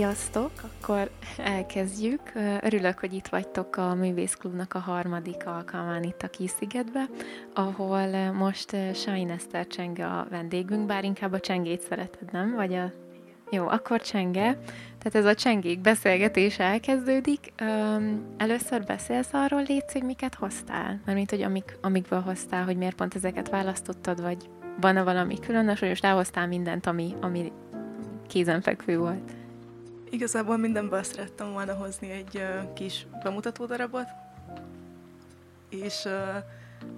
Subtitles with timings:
[0.00, 0.50] Sziasztok!
[0.62, 2.20] Akkor elkezdjük.
[2.60, 7.04] Örülök, hogy itt vagytok a Művészklubnak a harmadik alkalmán itt a Kiszigetbe,
[7.54, 12.54] ahol most Sajn Eszter Csenge a vendégünk, bár inkább a csengét szereted, nem?
[12.54, 12.92] Vagy a...
[13.50, 14.58] Jó, akkor csenge.
[14.98, 17.52] Tehát ez a csengék beszélgetés elkezdődik.
[18.36, 21.00] először beszélsz arról, létsz, hogy miket hoztál?
[21.04, 25.80] Mert mint, hogy amik, amikből hoztál, hogy miért pont ezeket választottad, vagy van-e valami különös,
[25.80, 27.52] hogy most elhoztál mindent, ami, ami
[28.28, 29.38] kézenfekvő volt?
[30.10, 34.08] Igazából mindenből szerettem volna hozni egy uh, kis bemutató darabot,
[35.68, 36.12] és uh,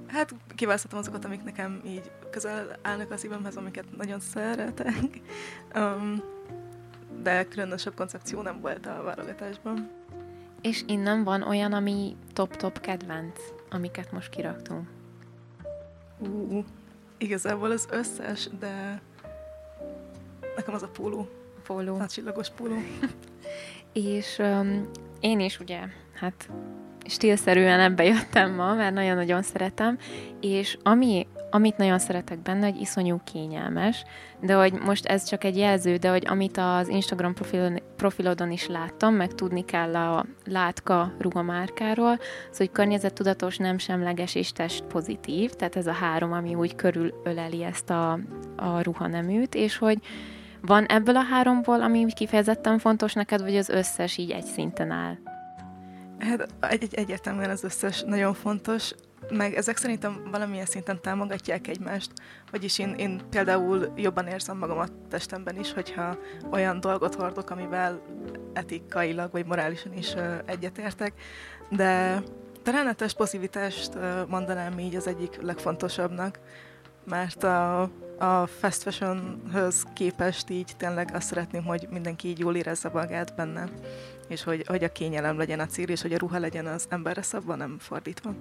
[0.07, 5.21] hát kiválasztottam azokat, amik nekem így közel állnak a szívemhez, amiket nagyon szeretek.
[5.75, 6.23] Um,
[7.23, 9.91] de különösebb koncepció nem volt a válogatásban.
[10.61, 13.41] És innen van olyan, ami top-top kedvenc,
[13.71, 14.89] amiket most kiraktunk?
[16.19, 16.65] Uh,
[17.19, 19.01] igazából az összes, de
[20.57, 21.29] nekem az a póló
[21.67, 21.99] póló.
[21.99, 22.75] A csillagos póló.
[23.93, 25.81] és um, én is ugye,
[26.15, 26.49] hát
[27.07, 29.99] stílszerűen ebbe jöttem ma, mert nagyon-nagyon szeretem,
[30.41, 34.05] és ami, amit nagyon szeretek benne, hogy iszonyú kényelmes,
[34.41, 38.67] de hogy most ez csak egy jelző, de hogy amit az Instagram profilon, profilodon is
[38.67, 42.19] láttam, meg tudni kell a Látka ruhamárkáról,
[42.51, 47.65] az, hogy környezettudatos, nem semleges és test pozitív, tehát ez a három, ami úgy körülöleli
[47.65, 48.19] ezt a,
[48.57, 49.99] a ruhaneműt, és hogy
[50.63, 55.17] van ebből a háromból, ami kifejezetten fontos neked, vagy az összes így egy szinten áll?
[56.19, 58.95] Hát egy, egy, egyértelműen az összes nagyon fontos,
[59.31, 62.13] meg ezek szerintem valamilyen szinten támogatják egymást,
[62.51, 66.17] vagyis én, én például jobban érzem magam a testemben is, hogyha
[66.51, 68.03] olyan dolgot hordok, amivel
[68.53, 71.13] etikailag vagy morálisan is uh, egyetértek,
[71.69, 72.23] de
[72.63, 76.39] talán a test pozitivitást uh, mondanám így az egyik legfontosabbnak,
[77.05, 77.91] mert a,
[78.23, 83.69] a fast fashionhöz képest így tényleg azt szeretném, hogy mindenki így jól érezze magát benne,
[84.29, 87.23] és hogy, hogy a kényelem legyen a cél, és hogy a ruha legyen az emberre
[87.23, 88.35] szabva, nem fordítva.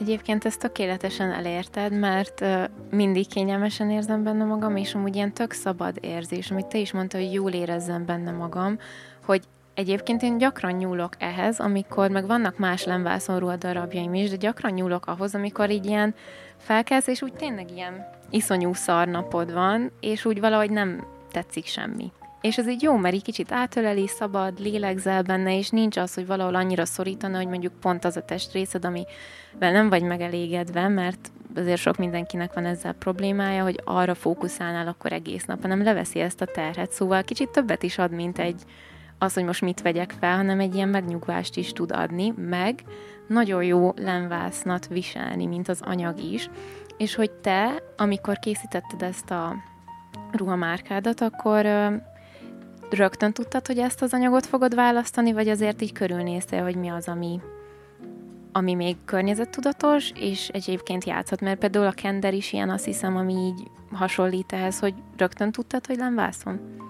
[0.00, 5.52] Egyébként ezt tökéletesen elérted, mert uh, mindig kényelmesen érzem benne magam, és amúgy ilyen tök
[5.52, 8.78] szabad érzés, amit te is mondtad, hogy jól érezzem benne magam,
[9.24, 9.42] hogy
[9.74, 15.06] Egyébként én gyakran nyúlok ehhez, amikor meg vannak más lemvászonruha darabjaim is, de gyakran nyúlok
[15.06, 16.14] ahhoz, amikor így ilyen
[16.56, 22.12] felkelsz, és úgy tényleg ilyen iszonyú szar napod van, és úgy valahogy nem tetszik semmi.
[22.40, 26.26] És ez így jó, mert így kicsit átöleli, szabad, lélegzel benne, és nincs az, hogy
[26.26, 31.80] valahol annyira szorítana, hogy mondjuk pont az a testrészed, amivel nem vagy megelégedve, mert azért
[31.80, 36.46] sok mindenkinek van ezzel problémája, hogy arra fókuszálnál akkor egész nap, hanem leveszi ezt a
[36.46, 38.62] terhet, szóval kicsit többet is ad, mint egy
[39.22, 42.82] az, hogy most mit vegyek fel, hanem egy ilyen megnyugvást is tud adni, meg
[43.26, 46.50] nagyon jó lemvásznat viselni, mint az anyag is,
[46.96, 49.54] és hogy te, amikor készítetted ezt a
[50.32, 51.66] ruhamárkádat, akkor
[52.90, 57.08] rögtön tudtad, hogy ezt az anyagot fogod választani, vagy azért így körülnéztél, hogy mi az,
[57.08, 57.40] ami,
[58.52, 63.34] ami még környezettudatos, és egyébként játszhat, mert például a kender is ilyen, azt hiszem, ami
[63.34, 66.80] így hasonlít ehhez, hogy rögtön tudtad, hogy lemvászon?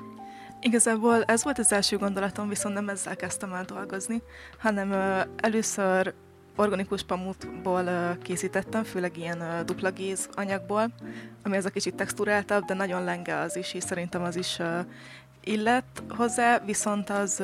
[0.64, 4.22] Igazából ez volt az első gondolatom, viszont nem ezzel kezdtem el dolgozni,
[4.58, 4.92] hanem
[5.36, 6.14] először
[6.56, 10.88] organikus pamutból készítettem, főleg ilyen ö, dupla géz anyagból,
[11.42, 14.78] ami az a kicsit texturáltabb, de nagyon lenge az is, és szerintem az is ö,
[15.44, 17.42] illet hozzá, viszont az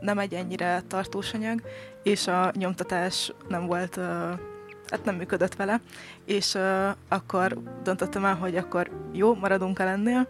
[0.00, 1.62] nem egy ennyire tartós anyag,
[2.02, 4.32] és a nyomtatás nem volt ö,
[4.90, 5.80] hát nem működött vele,
[6.24, 6.58] és
[7.08, 10.28] akkor döntöttem el, hogy akkor jó, maradunk el ennél,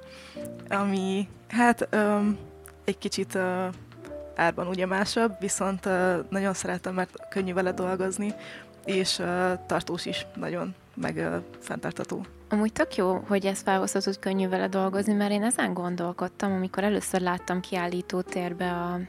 [0.68, 2.38] ami hát um,
[2.84, 3.66] egy kicsit uh,
[4.34, 8.34] árban ugye másabb, viszont uh, nagyon szeretem, mert könnyű vele dolgozni,
[8.84, 9.26] és uh,
[9.66, 12.24] tartós is nagyon, meg uh, fenntartató.
[12.48, 16.84] Amúgy tök jó, hogy ezt felhoztad, hogy könnyű vele dolgozni, mert én ezen gondolkodtam, amikor
[16.84, 19.00] először láttam kiállító térbe a,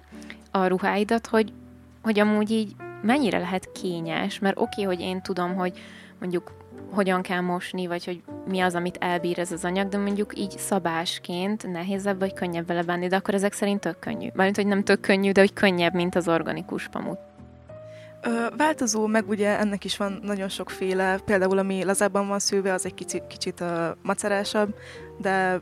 [0.51, 1.53] a ruháidat, hogy,
[2.01, 5.79] hogy amúgy így mennyire lehet kényes, mert oké, okay, hogy én tudom, hogy
[6.19, 6.51] mondjuk
[6.91, 10.57] hogyan kell mosni, vagy hogy mi az, amit elbír ez az anyag, de mondjuk így
[10.57, 14.27] szabásként nehézebb vagy könnyebb vele benni, de akkor ezek szerint tök könnyű.
[14.33, 17.19] Mármint, hogy nem tök könnyű, de hogy könnyebb, mint az organikus pamut.
[18.57, 22.93] Változó, meg ugye ennek is van nagyon sokféle, például ami lazábban van szőve, az egy
[22.93, 23.69] kicsit, kicsit uh,
[24.01, 24.75] macerásabb,
[25.17, 25.61] de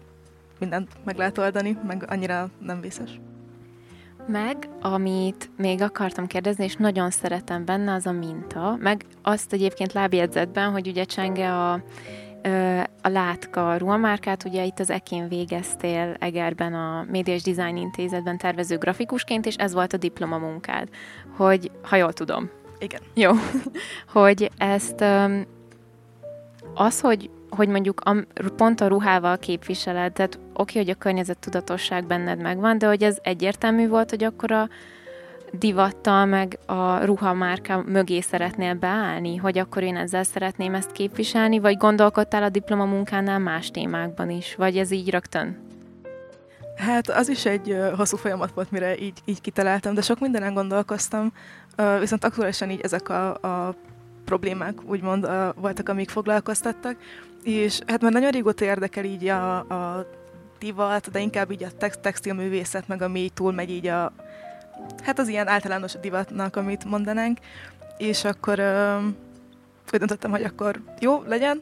[0.60, 3.20] mindent meg lehet oldani, meg annyira nem vészes.
[4.28, 8.78] Meg, amit még akartam kérdezni, és nagyon szeretem benne, az a minta.
[8.80, 11.72] Meg azt egyébként lábjegyzetben, hogy ugye Csenge a,
[13.02, 18.78] a Látka ruhamárkát, ugye itt az Ekén végeztél Egerben a Média és Design Intézetben tervező
[18.78, 20.90] grafikusként, és ez volt a diplomamunkád,
[21.38, 22.50] hogy, ha jól tudom.
[22.80, 23.02] Igen.
[23.14, 23.32] Jó.
[24.22, 25.04] hogy ezt
[26.74, 28.16] az, hogy hogy mondjuk a,
[28.56, 33.18] pont a ruhával képviseled, tehát oké, hogy a környezet tudatosság benned megvan, de hogy ez
[33.22, 34.70] egyértelmű volt, hogy akkor a
[35.52, 41.78] divattal, meg a ruhamárka mögé szeretnél beállni, hogy akkor én ezzel szeretném ezt képviselni, vagy
[41.78, 45.58] gondolkodtál a diplomamunkánál más témákban is, vagy ez így rögtön?
[46.76, 51.34] Hát az is egy hosszú folyamat volt, mire így, így kitaláltam, de sok mindenen gondolkoztam,
[52.00, 53.76] viszont aktuálisan így ezek a, a
[54.26, 56.98] problémák úgymond voltak, amik foglalkoztattak,
[57.46, 60.08] és hát már nagyon régóta érdekel így a, a
[60.60, 64.14] divat, de inkább így a text, textilművészet, meg a mély túl megy így a,
[65.04, 67.38] hát az ilyen általános divatnak, amit mondanánk,
[67.98, 68.98] és akkor ö,
[69.94, 71.62] úgy döntöttem, hogy akkor jó, legyen,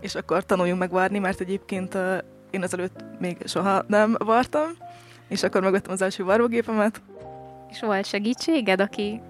[0.00, 2.16] és akkor tanuljunk meg várni, mert egyébként ö,
[2.50, 4.70] én ezelőtt még soha nem vartam,
[5.28, 7.00] és akkor megvettem az első varrógépemet.
[7.70, 9.20] És volt segítséged, aki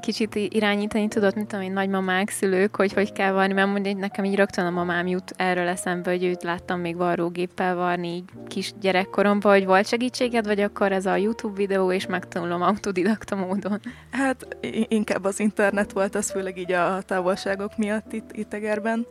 [0.00, 4.24] kicsit irányítani tudod, mint tudom én, nagymamák, szülők, hogy hogy kell varni, mert mondjuk nekem
[4.24, 8.72] így rögtön a mamám jut erről eszembe, hogy őt láttam még varrógéppel varni így kis
[8.80, 13.80] gyerekkoromban, hogy volt segítséged, vagy akkor ez a YouTube videó, és megtanulom autodidakta módon?
[14.10, 14.56] Hát
[14.88, 19.06] inkább az internet volt, az főleg így a távolságok miatt itt, itt Egerben,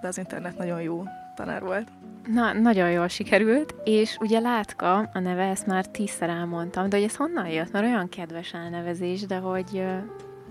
[0.00, 1.02] de az internet nagyon jó
[1.34, 1.88] tanár volt.
[2.32, 7.04] Na, nagyon jól sikerült, és ugye Látka, a neve, ezt már tízszer elmondtam, de hogy
[7.04, 7.72] ez honnan jött?
[7.72, 9.84] Mert olyan kedves elnevezés, de hogy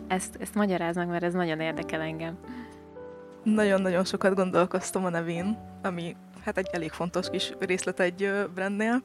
[0.08, 2.38] ezt, ezt magyaráznak, mert ez nagyon érdekel engem.
[3.44, 6.16] Nagyon-nagyon sokat gondolkoztam a nevén, ami
[6.46, 9.02] hát egy elég fontos kis részlet egy brandnél,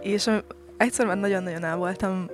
[0.00, 0.30] és
[0.76, 2.26] egyszer már nagyon-nagyon el voltam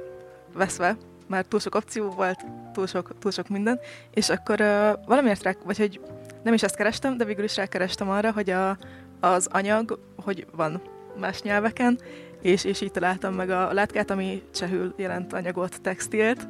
[0.55, 0.97] veszve,
[1.27, 3.81] már túl sok opció volt, túl sok, túl sok minden,
[4.11, 6.01] és akkor uh, valamiért rá, vagy hogy
[6.43, 8.77] nem is ezt kerestem, de végül is rákerestem arra, hogy a,
[9.21, 10.81] az anyag, hogy van
[11.21, 11.99] más nyelveken,
[12.43, 16.49] és, és így találtam meg a látkát, ami csehül jelent anyagot, textilt,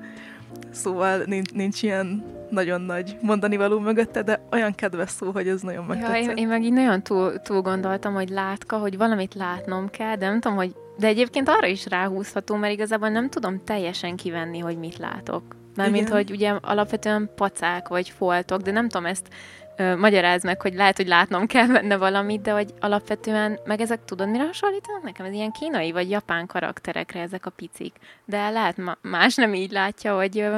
[0.70, 5.60] szóval nincs, nincs ilyen nagyon nagy mondani való mögötte, de olyan kedves szó, hogy ez
[5.60, 6.24] nagyon megtetszett.
[6.24, 10.16] Ja, én, én meg így nagyon túl, túl gondoltam, hogy látka, hogy valamit látnom kell,
[10.16, 14.58] de nem tudom, hogy de egyébként arra is ráhúzható, mert igazából nem tudom teljesen kivenni,
[14.58, 15.42] hogy mit látok.
[15.76, 19.28] Mert mint hogy ugye alapvetően pacák vagy foltok, de nem tudom ezt
[19.76, 24.04] ö, magyaráz meg, hogy lehet, hogy látnom kell benne valamit, de hogy alapvetően, meg ezek
[24.04, 25.26] tudod, mire hasonlítanak nekem?
[25.26, 27.94] Ez ilyen kínai vagy japán karakterekre ezek a picik.
[28.24, 30.56] De lehet más nem így látja, hogy ö,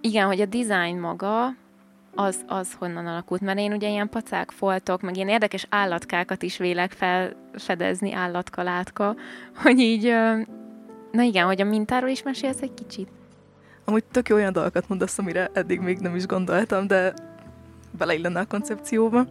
[0.00, 1.54] igen, hogy a design maga,
[2.16, 3.40] az, az honnan alakult.
[3.40, 9.16] Mert én ugye ilyen pacák foltok, meg ilyen érdekes állatkákat is vélek felfedezni, állatka, látka,
[9.62, 10.14] hogy így,
[11.12, 13.08] na igen, hogy a mintáról is mesélsz egy kicsit.
[13.88, 17.14] Amúgy tök jó olyan dolgokat mondasz, amire eddig még nem is gondoltam, de
[17.90, 19.26] beleillene a koncepcióba.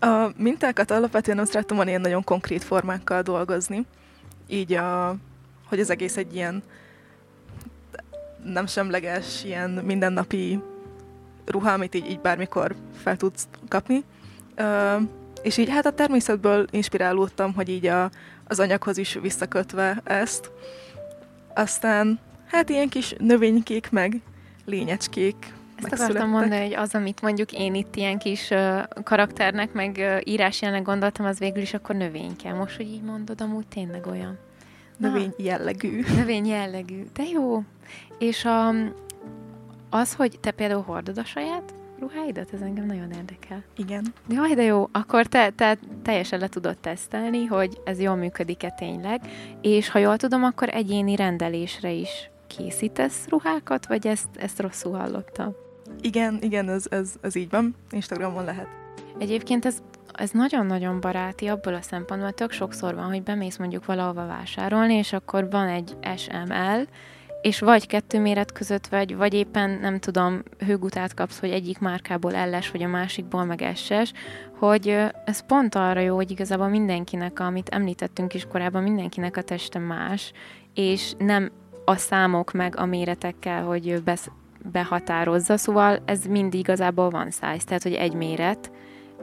[0.00, 3.86] A mintákat alapvetően azt szerettem volna ilyen nagyon konkrét formákkal dolgozni.
[4.48, 5.16] Így, a,
[5.68, 6.62] hogy az egész egy ilyen
[8.44, 10.62] nem semleges, ilyen mindennapi
[11.44, 14.04] ruha, amit így, így bármikor fel tudsz kapni.
[14.58, 15.02] Uh,
[15.42, 18.10] és így hát a természetből inspirálódtam, hogy így a,
[18.48, 20.50] az anyaghoz is visszakötve ezt.
[21.54, 24.20] Aztán hát ilyen kis növénykék, meg
[24.64, 29.96] lényecskék ezt akartam mondani, hogy az, amit mondjuk én itt ilyen kis uh, karakternek, meg
[29.98, 32.52] uh, írásjának gondoltam, az végül is akkor növényke.
[32.52, 34.38] Most, hogy így mondod, amúgy tényleg olyan.
[34.96, 36.04] Növény jellegű.
[36.16, 37.06] Növény jellegű.
[37.12, 37.62] De jó.
[38.18, 38.68] És a,
[39.90, 43.62] az, hogy te például hordod a saját ruháidat, ez engem nagyon érdekel.
[43.76, 44.14] Igen.
[44.28, 44.88] Jaj, de jó.
[44.92, 49.20] Akkor te, te teljesen le tudod tesztelni, hogy ez jól működik-e tényleg,
[49.60, 55.54] és ha jól tudom, akkor egyéni rendelésre is készítesz ruhákat, vagy ezt, ezt rosszul hallottam?
[56.00, 57.74] Igen, igen, ez, ez, ez így van.
[57.90, 58.68] Instagramon lehet.
[59.18, 59.82] Egyébként ez
[60.16, 65.12] ez nagyon-nagyon baráti abból a szempontból, tök sokszor van, hogy bemész mondjuk valahova vásárolni, és
[65.12, 66.86] akkor van egy SML,
[67.40, 72.34] és vagy kettő méret között vagy, vagy éppen nem tudom, hőgutát kapsz, hogy egyik márkából
[72.34, 74.12] elles, vagy a másikból meg SS,
[74.58, 74.88] hogy
[75.24, 80.32] ez pont arra jó, hogy igazából mindenkinek, amit említettünk is korábban, mindenkinek a teste más,
[80.74, 81.50] és nem
[81.88, 84.30] a számok meg a méretekkel, hogy besz-
[84.72, 88.70] behatározza, szóval ez mindig igazából van size, tehát hogy egy méret,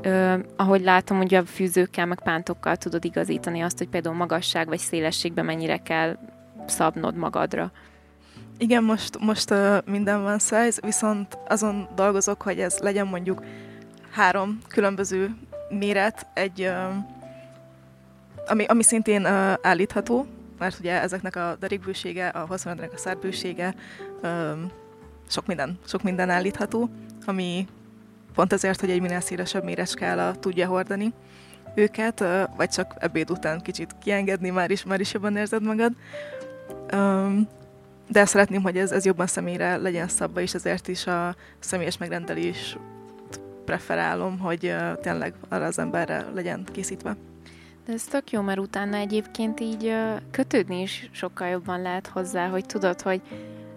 [0.02, 4.78] Ö, ahogy látom, hogy a fűzőkkel, meg pántokkal tudod igazítani azt, hogy például magasság vagy
[4.78, 6.18] szélességben mennyire kell
[6.66, 7.72] szabnod magadra.
[8.58, 13.44] Igen, most, most uh, minden van size, viszont azon dolgozok, hogy ez legyen mondjuk
[14.12, 15.36] három különböző
[15.70, 16.96] méret, egy, uh,
[18.48, 20.26] ami, ami szintén uh, állítható,
[20.64, 23.76] mert ugye ezeknek a derékbősége, a hosszúmednek a szárbősége,
[25.28, 26.90] sok minden, sok minden állítható,
[27.26, 27.68] ami
[28.34, 31.14] pont azért, hogy egy minél szélesebb méreskála tudja hordani
[31.76, 32.24] őket,
[32.56, 35.92] vagy csak ebéd után kicsit kiengedni, már is, már is jobban érzed magad.
[38.10, 42.78] De szeretném, hogy ez, ez jobban személyre legyen szabva, és ezért is a személyes megrendelés
[43.66, 47.16] preferálom, hogy tényleg arra az emberre legyen készítve.
[47.86, 49.96] De ez tök jó, mert utána egyébként így
[50.32, 53.22] kötődni is sokkal jobban lehet hozzá, hogy tudod, hogy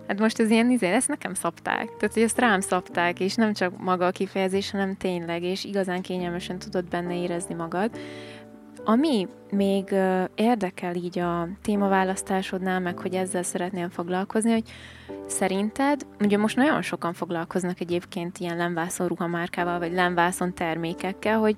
[0.06, 1.96] Hát most ez ilyen izé, ezt nekem szabták.
[1.96, 6.02] Tehát, hogy ezt rám szabták, és nem csak maga a kifejezés, hanem tényleg, és igazán
[6.02, 7.90] kényelmesen tudod benne érezni magad.
[8.84, 9.94] Ami még
[10.34, 14.70] érdekel így a témaválasztásodnál, meg hogy ezzel szeretnél foglalkozni, hogy
[15.26, 21.56] szerinted, ugye most nagyon sokan foglalkoznak egyébként ilyen lemvászon ruhamárkával, vagy lemvászon termékekkel, hogy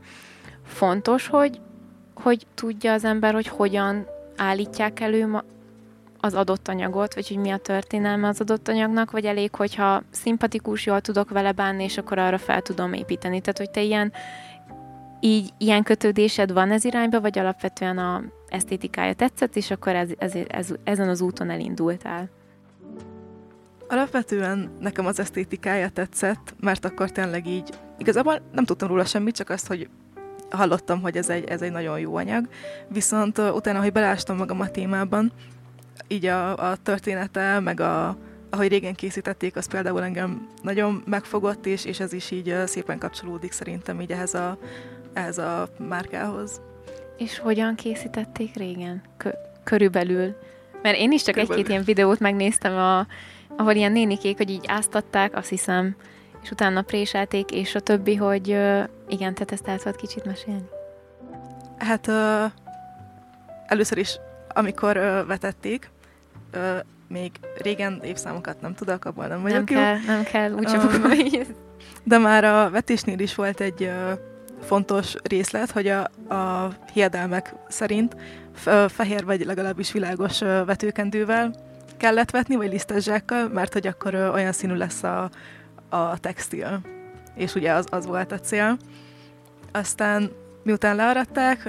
[0.64, 1.60] fontos, hogy,
[2.22, 4.06] hogy tudja az ember, hogy hogyan
[4.36, 5.42] állítják elő
[6.20, 10.86] az adott anyagot, vagy hogy mi a történelme az adott anyagnak, vagy elég, hogyha szimpatikus,
[10.86, 13.40] jól tudok vele bánni, és akkor arra fel tudom építeni.
[13.40, 14.12] Tehát, hogy te ilyen,
[15.20, 20.32] így ilyen kötődésed van ez irányba, vagy alapvetően a esztétikája tetszett, és akkor ez, ez,
[20.48, 22.28] ez, ezen az úton elindultál?
[23.88, 29.50] Alapvetően nekem az esztétikája tetszett, mert akkor tényleg így, igazából nem tudtam róla semmit, csak
[29.50, 29.88] azt, hogy
[30.50, 32.48] hallottam, hogy ez egy, ez egy nagyon jó anyag,
[32.88, 35.32] viszont utána, hogy belástam magam a témában,
[36.08, 38.16] így a, a története, meg a,
[38.50, 43.52] ahogy régen készítették, az például engem nagyon megfogott, és, és ez is így szépen kapcsolódik
[43.52, 44.58] szerintem így ehhez a,
[45.12, 46.60] ehhez a márkához.
[47.16, 49.02] És hogyan készítették régen?
[49.16, 50.36] Kö- körülbelül?
[50.82, 51.62] Mert én is csak körülbelül.
[51.62, 53.06] egy-két ilyen videót megnéztem, a,
[53.56, 55.96] ahol ilyen nénikék, hogy így áztatták, azt hiszem,
[56.42, 58.48] és utána préselték, és a többi, hogy
[59.08, 60.68] igen, te ezt el kicsit mesélni?
[61.78, 62.52] Hát uh,
[63.66, 64.18] először is,
[64.48, 65.90] amikor uh, vetették,
[66.54, 66.60] uh,
[67.08, 69.82] még régen évszámokat nem tudok, abban nem vagyok nem jó.
[69.82, 71.56] Kell, nem kell, úgyse um,
[72.02, 74.18] De már a vetésnél is volt egy uh,
[74.62, 76.00] fontos részlet, hogy a,
[76.34, 78.16] a hiedelmek szerint
[78.88, 81.54] fehér vagy legalábbis világos vetőkendővel
[81.96, 85.30] kellett vetni, vagy lisztezsákkal, mert hogy akkor olyan színű lesz a,
[85.88, 86.80] a textil.
[87.34, 88.76] És ugye az, az volt a cél.
[89.72, 90.30] Aztán
[90.62, 91.68] miután learadták,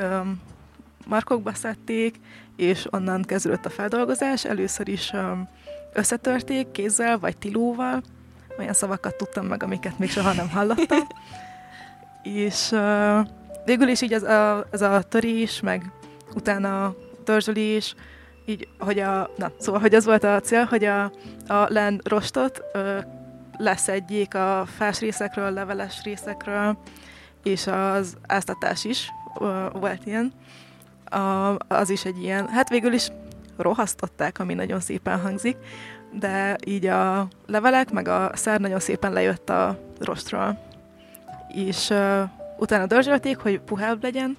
[1.07, 2.19] markokba szedték,
[2.55, 4.45] és onnan kezdődött a feldolgozás.
[4.45, 5.13] Először is
[5.93, 8.01] összetörték kézzel vagy tilóval,
[8.59, 11.07] olyan szavakat tudtam meg, amiket még soha nem hallottam.
[12.23, 13.27] és uh,
[13.65, 15.91] végül is így ez a, ez a törés, meg
[16.35, 17.95] utána törzsölés,
[18.45, 21.03] így, hogy a, na, szóval, hogy az volt a cél, hogy a,
[21.47, 22.97] a len rostot ö,
[23.59, 26.77] leszedjék a fás részekről, leveles részekről,
[27.43, 29.11] és az áztatás is
[29.73, 30.33] volt ilyen
[31.09, 33.07] a, az is egy ilyen, hát végül is
[33.57, 35.57] rohasztották, ami nagyon szépen hangzik,
[36.11, 40.67] de így a levelek, meg a szer nagyon szépen lejött a rostról.
[41.47, 42.21] És uh,
[42.57, 44.37] utána dörzsölték, hogy puhább legyen,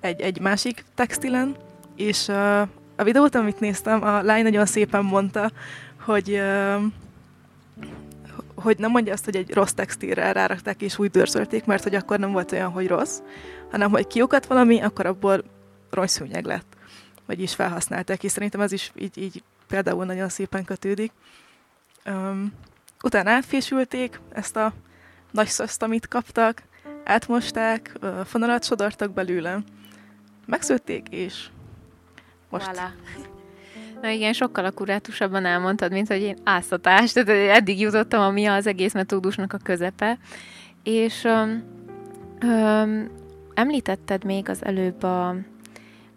[0.00, 1.56] egy, egy másik textilen,
[1.96, 2.60] és uh,
[2.96, 5.50] a videót, amit néztem, a lány nagyon szépen mondta,
[6.04, 6.82] hogy uh,
[8.68, 12.18] hogy nem mondja azt, hogy egy rossz textilre rárakták és úgy dörzsölték, mert hogy akkor
[12.18, 13.20] nem volt olyan, hogy rossz,
[13.70, 15.44] hanem hogy kiukat valami, akkor abból
[15.90, 16.76] rongyszúnyeg lett,
[17.26, 21.12] vagyis felhasználták, és szerintem ez is így, így például nagyon szépen kötődik.
[22.06, 22.52] Um,
[23.02, 24.72] utána átfésülték ezt a
[25.30, 26.62] nagy szoszt, amit kaptak,
[27.04, 29.58] átmosták, fonalat sodortak belőle,
[30.46, 31.48] megszőtték, és
[32.48, 32.70] most...
[32.72, 33.36] Voilà.
[34.02, 38.94] Na igen, sokkal akkurátusabban elmondtad, mint hogy én áztatás, tehát eddig jutottam, ami az egész
[38.94, 40.18] metódusnak a közepe.
[40.82, 41.62] És um,
[42.42, 43.10] um,
[43.54, 45.36] említetted még az előbb a,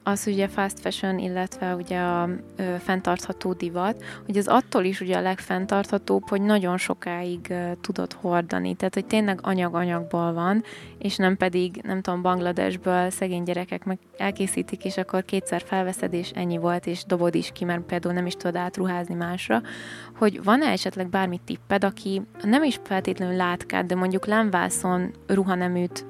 [0.03, 5.17] az ugye fast fashion, illetve ugye a ö, fenntartható divat, hogy az attól is ugye
[5.17, 8.75] a legfenntarthatóbb, hogy nagyon sokáig ö, tudod hordani.
[8.75, 10.63] Tehát, hogy tényleg anyag-anyagból van,
[10.97, 16.29] és nem pedig, nem tudom, Bangladesből szegény gyerekek meg elkészítik, és akkor kétszer felveszed, és
[16.29, 19.61] ennyi volt, és dobod is ki, mert például nem is tudod átruházni másra.
[20.17, 26.05] Hogy van-e esetleg bármi tipped, aki nem is feltétlenül látkát, de mondjuk lemvászon ruhaneműt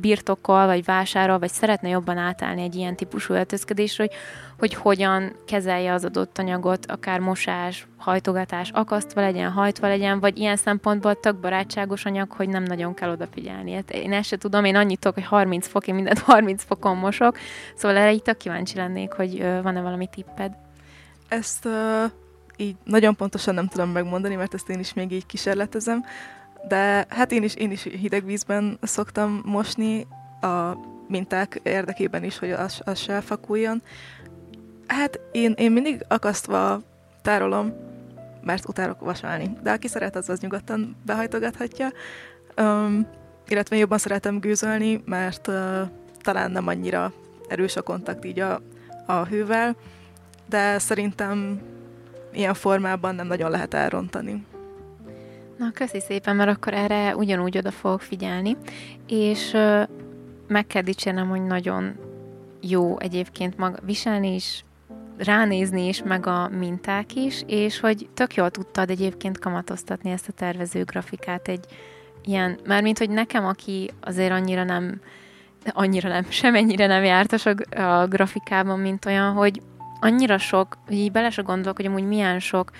[0.00, 4.12] birtokol, vagy vásárol, vagy szeretne jobban átállni egy ilyen típusú öltözködésre, hogy,
[4.58, 10.56] hogy hogyan kezelje az adott anyagot, akár mosás, hajtogatás, akasztva legyen, hajtva legyen, vagy ilyen
[10.56, 13.72] szempontból tök barátságos anyag, hogy nem nagyon kell odafigyelni.
[13.72, 16.96] Hát én ezt se tudom, én annyit tudok, hogy 30 fok, én mindent 30 fokon
[16.96, 17.38] mosok,
[17.76, 20.52] szóval erre tök kíváncsi lennék, hogy van-e valami tipped.
[21.28, 21.72] Ezt uh,
[22.56, 26.04] így nagyon pontosan nem tudom megmondani, mert ezt én is még így kísérletezem.
[26.68, 30.06] De hát én is, én is hideg vízben szoktam mosni
[30.40, 30.76] a
[31.08, 33.82] minták érdekében is, hogy az, az se fakuljon.
[34.86, 36.80] Hát én, én mindig akasztva
[37.22, 37.72] tárolom,
[38.42, 39.50] mert utálok vasalni.
[39.62, 41.92] De aki szeret, az az nyugodtan behajtogathatja.
[42.56, 43.06] Um,
[43.48, 45.80] illetve jobban szeretem gőzölni, mert uh,
[46.20, 47.12] talán nem annyira
[47.48, 48.60] erős a kontakt így a,
[49.06, 49.76] a hővel,
[50.48, 51.60] de szerintem
[52.32, 54.46] ilyen formában nem nagyon lehet elrontani.
[55.58, 58.56] Na, köszi szépen, mert akkor erre ugyanúgy oda fogok figyelni,
[59.06, 59.56] és
[60.48, 61.94] meg kell dicsérnem, hogy nagyon
[62.60, 64.64] jó egyébként maga viselni is,
[65.18, 70.32] ránézni is, meg a minták is, és hogy tök jól tudtad egyébként kamatoztatni ezt a
[70.32, 71.64] tervező grafikát egy
[72.24, 75.00] ilyen, mármint, hogy nekem, aki azért annyira nem,
[75.72, 79.62] annyira nem, semennyire nem jártas a, a grafikában, mint olyan, hogy
[80.00, 82.70] annyira sok, így bele se gondolok, hogy amúgy milyen sok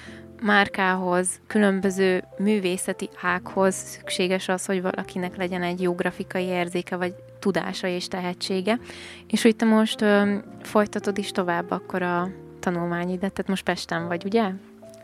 [0.44, 7.86] márkához, különböző művészeti ághoz szükséges az, hogy valakinek legyen egy jó grafikai érzéke, vagy tudása
[7.86, 8.78] és tehetsége.
[9.26, 12.28] És hogy te most ö, folytatod is tovább akkor a
[12.60, 14.50] tanulmányidat, tehát most Pesten vagy, ugye?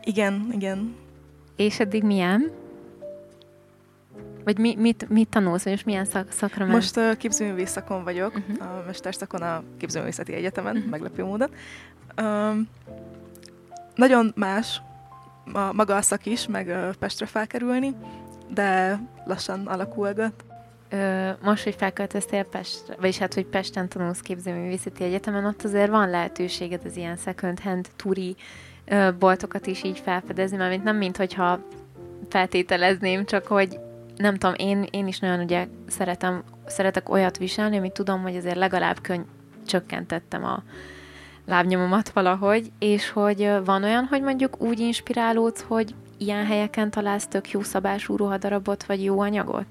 [0.03, 0.95] Igen, igen.
[1.55, 2.51] És eddig milyen?
[4.43, 6.75] Vagy mi, mit, mit tanulsz, és milyen szak, szakra mensz?
[6.75, 8.69] Most uh, képzőművész szakon vagyok, uh-huh.
[8.69, 10.91] a mesterszakon a képzőművészeti egyetemen, uh-huh.
[10.91, 11.49] meglepő módon.
[12.21, 12.67] Um,
[13.95, 14.81] nagyon más
[15.53, 17.95] a, maga a szak is, meg Pestre felkerülni,
[18.53, 20.33] de lassan alakulgat.
[20.89, 26.09] Ö, most, hogy felköltöztél Pestre, vagyis hát, hogy Pesten tanulsz képzőművészeti egyetemen, ott azért van
[26.09, 28.35] lehetőséged az ilyen second hand turi
[29.19, 31.59] boltokat is így felfedezni, mert nem mint hogyha
[32.29, 33.79] feltételezném, csak hogy
[34.17, 38.55] nem tudom, én, én is nagyon ugye szeretem, szeretek olyat viselni, amit tudom, hogy azért
[38.55, 39.21] legalább könny
[39.67, 40.63] csökkentettem a
[41.51, 47.51] lábnyomomat valahogy, és hogy van olyan, hogy mondjuk úgy inspirálódsz, hogy ilyen helyeken találsz tök
[47.51, 49.65] jó szabású ruhadarabot, vagy jó anyagot?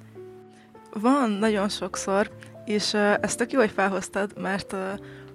[0.92, 2.30] Van, nagyon sokszor,
[2.64, 4.78] és uh, ezt tök jó, hogy felhoztad, mert uh,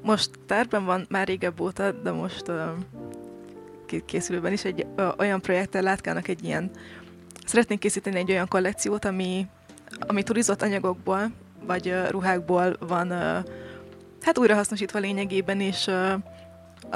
[0.03, 5.81] most terben van már régebb óta, de most uh, készülőben is egy uh, olyan projekttel
[5.81, 6.71] látkának egy ilyen
[7.45, 9.47] Szeretnénk készíteni egy olyan kollekciót, ami,
[9.99, 11.31] ami turizott anyagokból,
[11.65, 13.17] vagy uh, ruhákból van uh,
[14.21, 16.13] hát újrahasznosítva lényegében, és uh,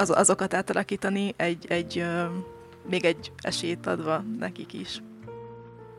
[0.00, 2.04] az, azokat átalakítani egy, egy
[2.88, 5.02] még egy esélyt adva nekik is.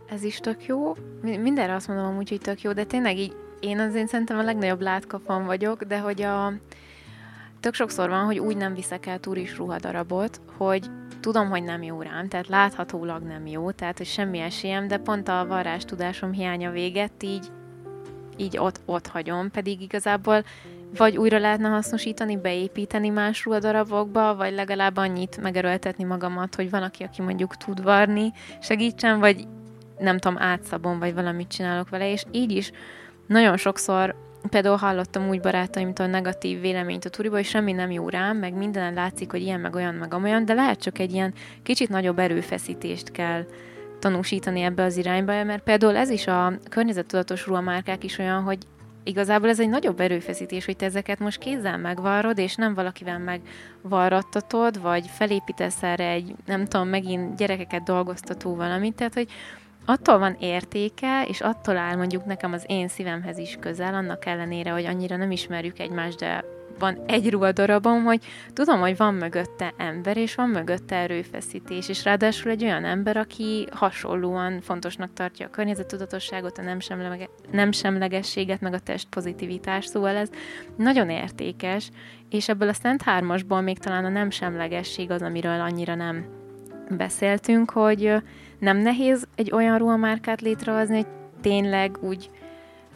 [0.09, 0.95] Ez is tök jó.
[1.21, 4.81] Mindenre azt mondom amúgy, hogy tök jó, de tényleg így én azért szerintem a legnagyobb
[4.81, 6.53] látkafan vagyok, de hogy a
[7.59, 12.01] tök sokszor van, hogy úgy nem viszek el turis ruhadarabot, hogy tudom, hogy nem jó
[12.01, 16.71] rám, tehát láthatólag nem jó, tehát hogy semmi esélyem, de pont a varrás tudásom hiánya
[16.71, 17.51] véget így,
[18.37, 20.43] így ott, ott hagyom, pedig igazából
[20.97, 27.03] vagy újra lehetne hasznosítani, beépíteni más ruhadarabokba, vagy legalább annyit megerőltetni magamat, hogy van, aki,
[27.03, 29.47] aki mondjuk tud varni, segítsen, vagy
[29.99, 32.71] nem tudom, átszabom, vagy valamit csinálok vele, és így is
[33.27, 38.37] nagyon sokszor Például hallottam úgy barátaimtól negatív véleményt a turiba, hogy semmi nem jó rám,
[38.37, 41.89] meg minden látszik, hogy ilyen, meg olyan, meg amolyan, de lehet csak egy ilyen kicsit
[41.89, 43.45] nagyobb erőfeszítést kell
[43.99, 48.57] tanúsítani ebbe az irányba, mert például ez is a környezettudatos ruhamárkák is olyan, hogy
[49.03, 54.81] igazából ez egy nagyobb erőfeszítés, hogy te ezeket most kézzel megvarrod, és nem valakivel megvarrattatod,
[54.81, 59.27] vagy felépítesz erre egy, nem tudom, megint gyerekeket dolgoztató valamit, tehát hogy
[59.85, 64.71] attól van értéke, és attól áll mondjuk nekem az én szívemhez is közel, annak ellenére,
[64.71, 66.43] hogy annyira nem ismerjük egymást, de
[66.81, 72.51] van egy ruhadarabom, hogy tudom, hogy van mögötte ember, és van mögötte erőfeszítés, és ráadásul
[72.51, 78.73] egy olyan ember, aki hasonlóan fontosnak tartja a környezettudatosságot, a nem, semlege, nem semlegességet, meg
[78.73, 80.29] a test pozitivitást, szóval ez
[80.75, 81.89] nagyon értékes,
[82.29, 86.25] és ebből a Szent Hármasból még talán a nem semlegesség az, amiről annyira nem
[86.89, 88.13] beszéltünk, hogy
[88.59, 91.07] nem nehéz egy olyan ruhamárkát létrehozni, hogy
[91.41, 92.29] tényleg úgy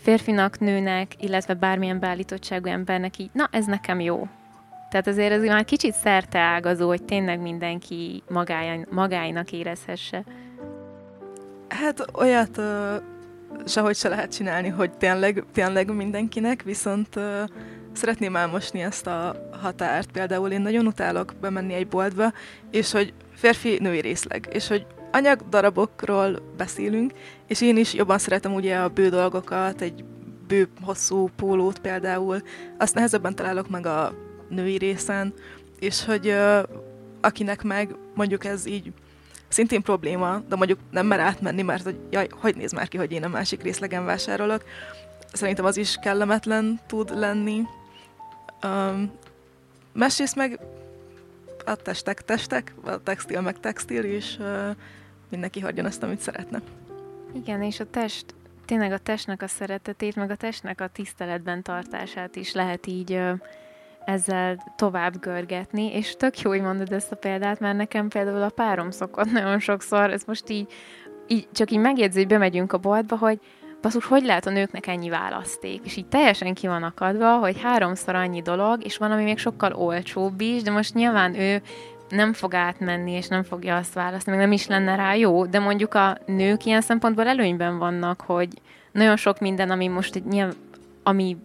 [0.06, 4.28] férfinak, nőnek, illetve bármilyen beállítottságú embernek így, na ez nekem jó.
[4.90, 10.24] Tehát azért ez már kicsit szerte ágazó, hogy tényleg mindenki magája, magáinak érezhesse.
[11.68, 12.66] Hát olyat uh,
[13.66, 17.24] sehogy se lehet csinálni, hogy tényleg, tényleg mindenkinek, viszont uh,
[17.94, 20.12] szeretném elmosni ezt a határt.
[20.12, 22.34] Például én nagyon utálok bemenni egy boltba,
[22.72, 24.86] és hogy férfi-női részleg, és hogy
[25.16, 27.14] anyagdarabokról beszélünk,
[27.48, 30.04] és én is jobban szeretem ugye a bő dolgokat, egy
[30.48, 32.42] bő hosszú pólót például,
[32.78, 34.14] azt nehezebben találok meg a
[34.50, 35.34] női részen,
[35.80, 36.64] és hogy uh,
[37.22, 38.92] akinek meg mondjuk ez így
[39.48, 43.12] szintén probléma, de mondjuk nem mer átmenni, mert hogy jaj, hogy néz már ki, hogy
[43.12, 44.64] én a másik részlegen vásárolok.
[45.34, 47.62] Szerintem az is kellemetlen tud lenni.
[48.64, 49.12] Um,
[49.94, 50.60] másrészt meg
[51.66, 54.76] a testek testek, a textil meg textil, és uh,
[55.36, 56.62] mindenki hagyjon azt, amit szeretne.
[57.34, 58.26] Igen, és a test,
[58.66, 63.22] tényleg a testnek a szeretetét, meg a testnek a tiszteletben tartását is lehet így
[64.06, 68.50] ezzel tovább görgetni, és tök jó, hogy mondod ezt a példát, mert nekem például a
[68.50, 70.68] párom szokott nagyon sokszor, ez most így,
[71.28, 73.40] így csak így megjegyző, hogy bemegyünk a boltba, hogy
[73.82, 75.82] basszus, hogy lehet a nőknek ennyi választék?
[75.86, 79.74] És így teljesen ki van akadva, hogy háromszor annyi dolog, és van, ami még sokkal
[79.74, 81.62] olcsóbb is, de most nyilván ő
[82.10, 85.60] nem fog átmenni, és nem fogja azt választani, meg nem is lenne rá jó, de
[85.60, 88.48] mondjuk a nők ilyen szempontból előnyben vannak, hogy
[88.92, 90.54] nagyon sok minden, ami most nyilván,
[91.04, 91.38] ami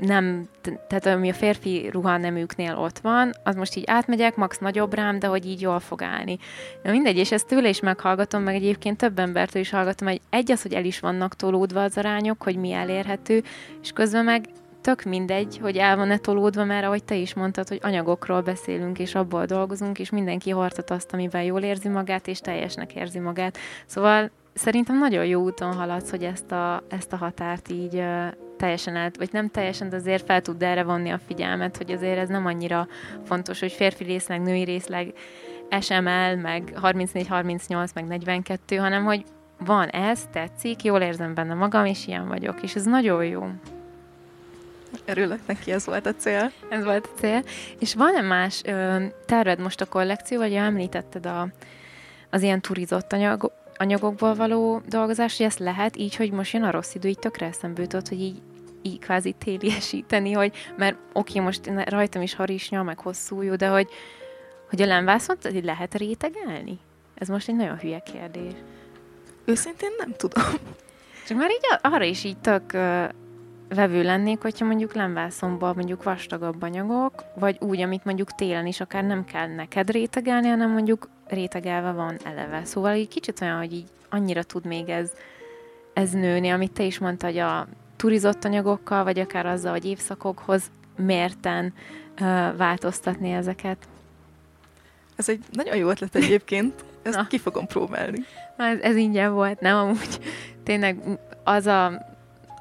[0.00, 0.48] nem,
[0.88, 5.26] tehát ami a férfi ruhaneműknél ott van, az most így átmegyek, max nagyobb rám, de
[5.26, 6.38] hogy így jól fog állni.
[6.82, 10.52] Na mindegy, és ezt tőle is meghallgatom, meg egyébként több embertől is hallgatom, hogy egy
[10.52, 13.42] az, hogy el is vannak tolódva az arányok, hogy mi elérhető,
[13.82, 14.44] és közben meg
[14.80, 19.14] tök mindegy, hogy el van-e tolódva, mert ahogy te is mondtad, hogy anyagokról beszélünk, és
[19.14, 23.58] abból dolgozunk, és mindenki hortat azt, amiben jól érzi magát, és teljesnek érzi magát.
[23.86, 28.02] Szóval szerintem nagyon jó úton haladsz, hogy ezt a, ezt a határt így
[28.56, 32.18] teljesen át, vagy nem teljesen, de azért fel tud erre vonni a figyelmet, hogy azért
[32.18, 32.88] ez nem annyira
[33.24, 35.12] fontos, hogy férfi részleg, női részleg,
[35.80, 39.24] SML, meg 34-38, meg 42, hanem hogy
[39.64, 43.46] van ez, tetszik, jól érzem benne magam, és ilyen vagyok, és ez nagyon jó.
[45.04, 46.52] Örülök neki, ez volt a cél.
[46.68, 47.42] Ez volt a cél.
[47.78, 51.48] És van-e más ö, terved most a kollekció, vagy említetted a,
[52.30, 56.70] az ilyen turizott anyag, anyagokból való dolgozás, hogy ezt lehet így, hogy most jön a
[56.70, 58.42] rossz idő, így tökre eszembe jutott, hogy így,
[58.82, 63.68] így kvázi téliesíteni, hogy mert oké, okay, most rajtam is harisnya, meg hosszú jó, de
[63.68, 63.88] hogy,
[64.68, 66.78] hogy a lemvászon hogy lehet rétegelni?
[67.14, 68.52] Ez most egy nagyon hülye kérdés.
[69.44, 70.44] Őszintén nem tudom.
[71.26, 72.72] Csak már így arra is így tök
[73.74, 79.04] vevő lennék, hogyha mondjuk lemvászomban mondjuk vastagabb anyagok, vagy úgy, amit mondjuk télen is akár
[79.04, 82.64] nem kell neked rétegelni, hanem mondjuk rétegelve van eleve.
[82.64, 85.12] Szóval így kicsit olyan, hogy így annyira tud még ez,
[85.92, 90.70] ez nőni, amit te is mondtad, hogy a turizott anyagokkal, vagy akár azzal, hogy évszakokhoz
[90.96, 91.74] mérten
[92.20, 93.88] uh, változtatni ezeket.
[95.16, 96.84] Ez egy nagyon jó ötlet egyébként.
[97.02, 97.26] Ezt Na.
[97.26, 98.18] ki fogom próbálni.
[98.56, 99.76] Na, ez, ez ingyen volt, nem?
[99.76, 100.18] Amúgy
[100.64, 100.98] tényleg
[101.44, 102.09] az a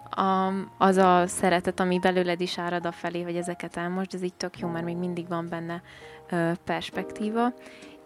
[0.10, 4.34] a, az a szeretet, ami belőled is árad a felé, hogy ezeket elmosd, ez így
[4.34, 5.82] tök jó, mert még mindig van benne
[6.30, 7.54] ö, perspektíva.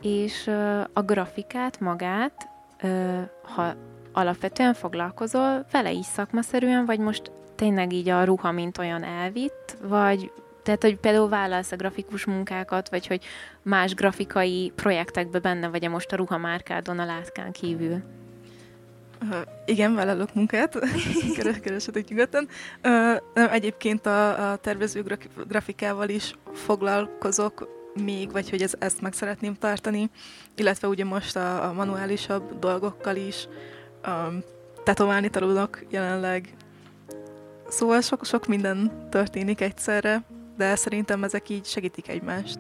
[0.02, 2.50] És ö, a grafikát magát,
[2.82, 3.74] ö, ha
[4.12, 10.32] alapvetően foglalkozol vele is szakmaszerűen, vagy most tényleg így a ruha, mint olyan elvitt, vagy
[10.63, 13.24] tehát, hogy például vállalsz a grafikus munkákat, vagy hogy
[13.62, 18.22] más grafikai projektekben benne vagy-e most a ruhamárkádon a látkán kívül?
[19.29, 20.79] Uh, igen, vállalok munkát,
[21.63, 22.47] keresetek nyugodtan.
[22.83, 22.91] Uh,
[23.33, 25.03] nem, egyébként a, a tervező
[25.47, 27.67] grafikával is foglalkozok
[28.03, 30.09] még, vagy hogy ez, ezt meg szeretném tartani,
[30.55, 33.47] illetve ugye most a, a manuálisabb dolgokkal is
[34.07, 34.43] um,
[34.83, 36.53] tetoválni tanulok jelenleg.
[37.67, 40.23] Szóval sok, sok minden történik egyszerre,
[40.57, 42.57] de szerintem ezek így segítik egymást.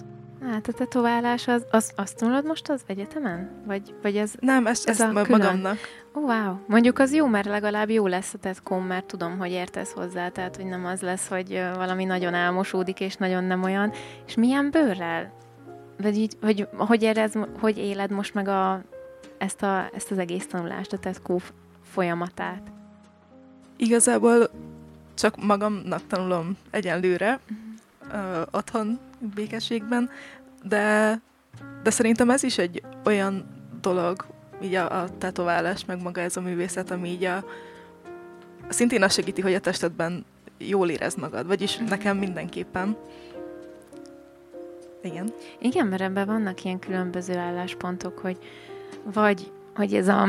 [0.51, 3.63] Hát a tetoválás, az, az, azt tanulod most az egyetemen?
[3.65, 5.77] Vagy, vagy ez Nem, ez, ez, ez a magamnak.
[6.15, 6.55] Oh, wow.
[6.67, 10.55] Mondjuk az jó, mert legalább jó lesz a tetkóm, mert tudom, hogy értesz hozzá, tehát
[10.55, 13.91] hogy nem az lesz, hogy valami nagyon elmosódik, és nagyon nem olyan.
[14.25, 15.33] És milyen bőrrel?
[15.97, 18.81] Vagy így, hogy, hogy, érez, hogy éled most meg a,
[19.37, 21.41] ezt, a, ezt az egész tanulást, a tetkó
[21.83, 22.61] folyamatát?
[23.75, 24.49] Igazából
[25.13, 27.39] csak magamnak tanulom egyenlőre,
[28.09, 28.39] uh-huh.
[28.39, 28.99] uh, otthon,
[29.35, 30.09] békességben,
[30.63, 31.19] de,
[31.83, 33.45] de szerintem ez is egy olyan
[33.81, 34.25] dolog,
[34.63, 37.43] így a, a tetoválás, meg maga ez a művészet, ami így a,
[38.69, 40.25] szintén azt segíti, hogy a testedben
[40.57, 41.89] jól érez magad, vagyis mhm.
[41.89, 42.97] nekem mindenképpen.
[45.03, 45.33] Igen.
[45.59, 48.37] Igen, mert ebben vannak ilyen különböző álláspontok, hogy
[49.03, 50.27] vagy, hogy ez a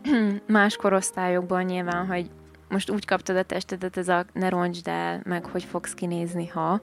[0.46, 2.30] más korosztályokban nyilván, hogy
[2.68, 6.80] most úgy kaptad a testedet, ez a ne roncsd el, meg hogy fogsz kinézni, ha,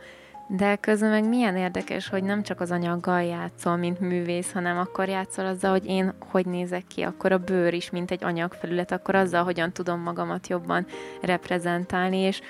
[0.48, 5.08] de közben meg milyen érdekes, hogy nem csak az anyaggal játszol, mint művész, hanem akkor
[5.08, 9.16] játszol azzal, hogy én hogy nézek ki, akkor a bőr is, mint egy anyagfelület, akkor
[9.16, 10.86] azzal, hogyan tudom magamat jobban
[11.22, 12.42] reprezentálni, és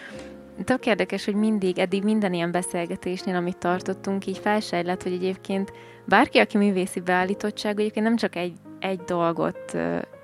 [0.63, 5.71] tök érdekes, hogy mindig, eddig minden ilyen beszélgetésnél, amit tartottunk, így felsejlett, hogy egyébként
[6.05, 9.77] bárki, aki művészi beállítottság, egyébként nem csak egy, egy dolgot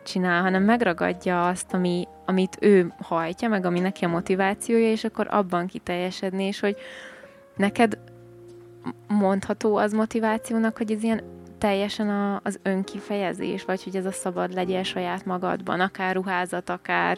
[0.03, 5.27] csinál, hanem megragadja azt, ami, amit ő hajtja, meg ami neki a motivációja, és akkor
[5.29, 6.77] abban kiteljesedni, és hogy
[7.59, 7.97] Neked
[9.07, 11.21] mondható az motivációnak, hogy ez ilyen
[11.57, 17.17] teljesen a, az önkifejezés, vagy hogy ez a szabad legyen saját magadban, akár ruházat, akár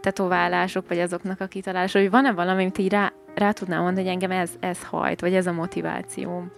[0.00, 4.14] tetoválások, vagy azoknak a kitalálása, hogy van-e valami, amit így rá, rá tudnám mondani, hogy
[4.14, 6.50] engem ez, ez hajt, vagy ez a motivációm?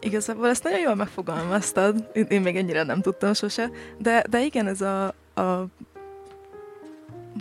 [0.00, 4.66] Igazából ezt nagyon jól megfogalmaztad, én, én még ennyire nem tudtam sose, de, de igen,
[4.66, 5.66] ez a, a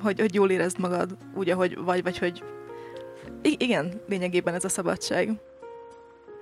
[0.01, 2.43] hogy, hogy jól érezd magad úgy, ahogy vagy, vagy hogy
[3.41, 5.31] I- igen, lényegében ez a szabadság.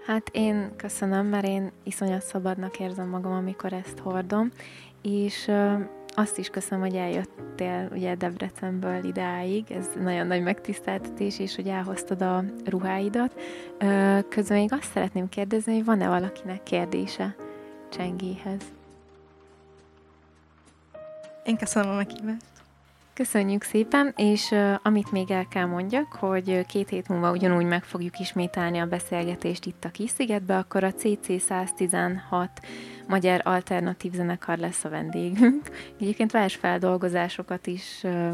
[0.06, 4.52] Hát én köszönöm, mert én iszonyat szabadnak érzem magam, amikor ezt hordom,
[5.02, 5.52] és
[6.08, 12.22] azt is köszönöm, hogy eljöttél ugye Debrecenből idáig, ez nagyon nagy megtiszteltetés, és hogy elhoztad
[12.22, 13.40] a ruháidat.
[14.30, 17.36] Közben még azt szeretném kérdezni, hogy van-e valakinek kérdése
[17.90, 18.62] Csengéhez?
[21.46, 22.59] Én köszönöm a meghívást.
[23.19, 27.84] Köszönjük szépen, és uh, amit még el kell mondjak, hogy két hét múlva ugyanúgy meg
[27.84, 32.49] fogjuk ismételni a beszélgetést itt a Kis-szigetbe, akkor a CC 116
[33.08, 35.69] magyar alternatív zenekar lesz a vendégünk.
[35.99, 38.34] Egyébként versfeldolgozásokat is uh,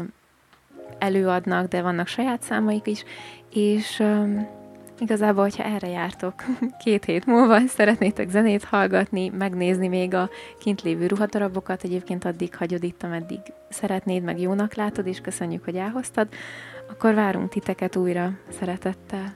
[0.98, 3.04] előadnak, de vannak saját számaik is,
[3.52, 4.40] és uh,
[4.98, 6.34] Igazából, hogyha erre jártok
[6.84, 12.84] két hét múlva, szeretnétek zenét hallgatni, megnézni még a kint lévő ruhatarabokat, egyébként addig hagyod
[12.84, 16.28] itt, ameddig szeretnéd, meg jónak látod, és köszönjük, hogy elhoztad,
[16.88, 19.32] akkor várunk titeket újra szeretettel.